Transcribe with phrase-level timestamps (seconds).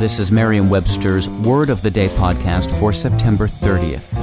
[0.00, 4.14] This is Merriam-Webster's Word of the Day podcast for September 30th.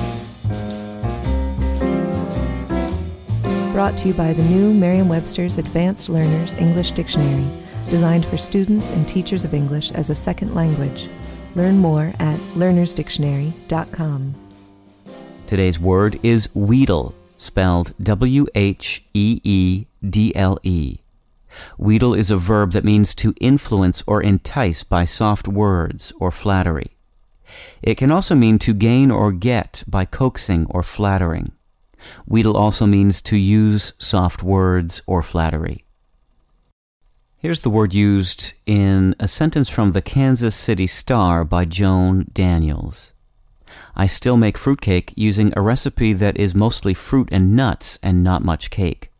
[3.74, 7.46] Brought to you by the new Merriam-Webster's Advanced Learners English Dictionary,
[7.92, 11.08] designed for students and teachers of English as a second language.
[11.54, 14.36] Learn more at learnersdictionary.com.
[15.46, 20.98] Today's word is wheedle, spelled W H E E D L E.
[21.78, 26.98] Wheedle is a verb that means to influence or entice by soft words or flattery.
[27.82, 31.52] It can also mean to gain or get by coaxing or flattering.
[32.28, 35.84] Wheedle also means to use soft words or flattery.
[37.40, 43.14] Here's the word used in a sentence from the Kansas City Star by Joan Daniels.
[43.96, 48.44] I still make fruitcake using a recipe that is mostly fruit and nuts and not
[48.44, 49.12] much cake.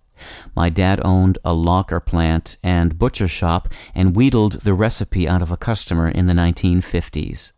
[0.56, 5.52] My dad owned a locker plant and butcher shop and wheedled the recipe out of
[5.52, 7.52] a customer in the 1950s.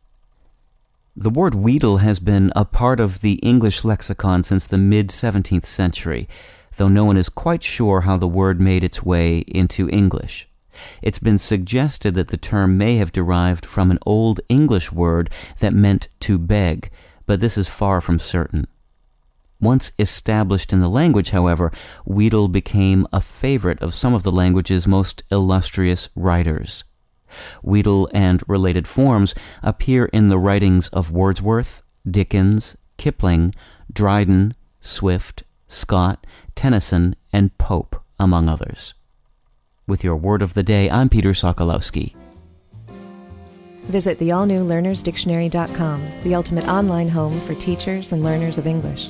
[1.15, 5.65] The word wheedle has been a part of the English lexicon since the mid 17th
[5.65, 6.29] century,
[6.77, 10.47] though no one is quite sure how the word made its way into English.
[11.01, 15.73] It's been suggested that the term may have derived from an Old English word that
[15.73, 16.89] meant to beg,
[17.25, 18.67] but this is far from certain.
[19.61, 21.71] Once established in the language, however,
[22.05, 26.85] wheedle became a favorite of some of the language's most illustrious writers.
[27.61, 33.53] Wheedle and related forms appear in the writings of Wordsworth, Dickens, Kipling,
[33.91, 36.25] Dryden, Swift, Scott,
[36.55, 38.93] Tennyson, and Pope, among others.
[39.87, 42.15] With your word of the day, I'm Peter Sokolowski.
[43.83, 49.09] Visit the all new learnersdictionary.com, the ultimate online home for teachers and learners of English.